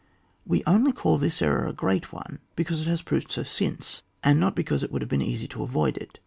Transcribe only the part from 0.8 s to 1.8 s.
call this error a